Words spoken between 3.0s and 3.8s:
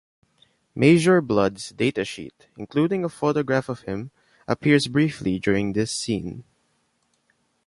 a photograph